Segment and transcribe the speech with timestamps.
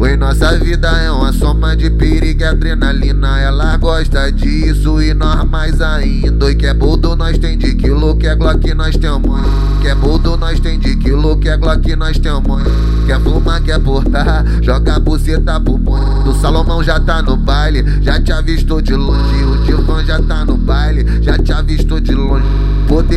[0.00, 3.38] Oi, nossa vida é uma soma de perigo e adrenalina.
[3.38, 6.46] Ela gosta disso e nós mais ainda.
[6.46, 9.40] Oi, que é boldo, nós tem de quilo, que é Glock, nós temos.
[9.80, 12.62] Que é boldo, nós tem de quilo, que é Glock, nós temos.
[13.06, 16.24] Quer fumar, quer portar, joga a buceta pro ponto.
[16.24, 19.44] Do Salomão já tá no baile, já te avistou de longe.
[19.44, 22.44] O Dilvan já tá no baile, já te avistou de longe.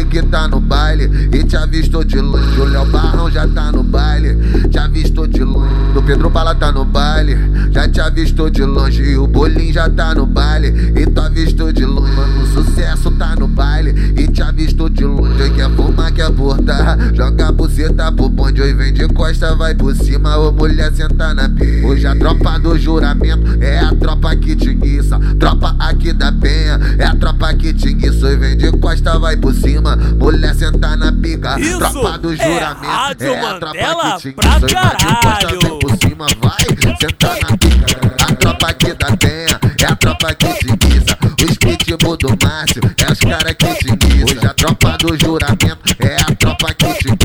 [0.09, 2.59] Que tá no baile e te avistou de longe.
[2.59, 4.35] O Léo Barrão já tá no baile,
[4.70, 5.72] te avistou de longe.
[5.94, 7.38] Do Pedro Bala tá no baile,
[7.72, 9.04] já te avistou de longe.
[9.04, 12.12] E o Bolinho já tá no baile e tu avistou de longe.
[12.16, 15.44] Mano, o sucesso tá no baile e te avistou de longe.
[15.44, 18.62] Oi, quer fumar, quer portar, joga a buceta pro bonde.
[18.62, 20.38] Oi, vem de costa, vai por cima.
[20.38, 21.85] Ô, mulher, senta na pica.
[21.85, 25.20] Hoje a tropa do juramento é a tropa que te guiça.
[25.40, 28.27] Tropa aqui da penha é a tropa que te guiça.
[28.27, 28.66] Oi, vem de
[29.07, 29.95] costa, vai por cima.
[29.95, 31.59] Mulher, senta na pica.
[31.59, 35.59] Isso tropa do é juramento Rádio é, a tropa Mandela que te pra caralho.
[35.62, 36.98] vem por cima, vai.
[36.99, 38.23] Senta na pica.
[38.23, 41.17] A tropa aqui da penha é a tropa que te guiça.
[41.49, 44.26] Os pitbull do Márcio é os cara que te guiça.
[44.26, 47.16] Hoje a tropa do juramento é a tropa que te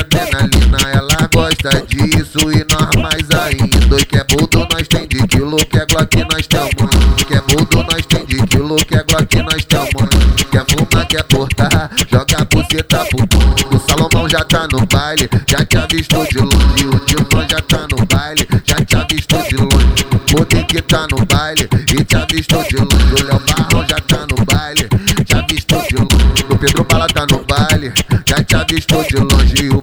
[0.00, 0.78] adrenalina.
[0.92, 3.94] Ela gosta disso e nós mais ainda.
[3.94, 7.24] Oi, que é boldo, nós tem de quilo, que é Glock, nós temos.
[7.26, 10.10] Que é boldo, nós tem de quilo, que é Glock, nós temos.
[10.50, 13.76] Quer fumar, quer portar, joga a buceta pro ponto.
[13.76, 16.86] O Salomão já tá no baile, já te avistou de longe.
[16.86, 20.04] O Dilma já tá no baile, já te avistou de longe.
[20.32, 23.14] Poder que tá no baile e te avistou de longe.
[23.14, 24.88] O Léo Barrão já tá no baile,
[25.24, 26.44] te avistou de longe.
[26.48, 27.92] O Pedro Bala tá no baile,
[28.26, 29.79] já te avistou de longe.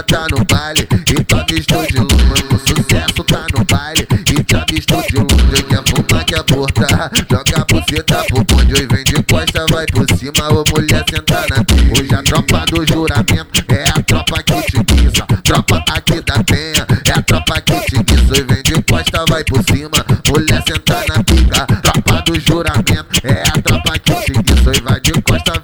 [0.00, 1.98] E tá no baile e te avistou de.
[1.98, 2.08] Mano,
[2.54, 5.62] o sucesso tá no baile e te avistou de longe.
[5.68, 8.72] Quer fumar, quer portar, joga a buceta pro bonde.
[8.72, 11.92] Oi, vem de costa, vai por cima, ô mulher senta na pia.
[11.92, 15.26] Hoje a tropa do juramento é a tropa que te guiça.
[15.44, 18.32] Tropa aqui da penha é a tropa que te guiça.
[18.32, 21.66] Oi, vem de costa, vai por cima, mulher senta na pica.
[21.82, 24.70] Tropa do juramento é a tropa que te guiça.
[24.70, 25.59] Oi, vai de costa,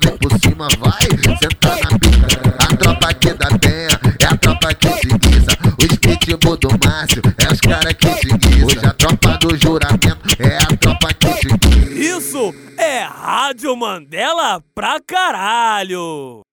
[6.97, 8.65] Márcio é os cara que te.
[8.65, 11.93] Hoje a tropa do juramento é a tropa que te.
[11.93, 16.46] Isso é Rádio Mandela pra caralho.